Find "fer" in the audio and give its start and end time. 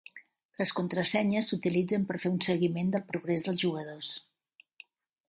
2.23-2.31